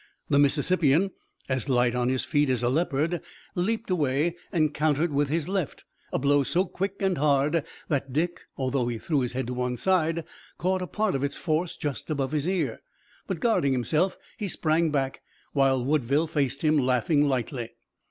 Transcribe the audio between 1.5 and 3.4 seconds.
light on his feet as a leopard,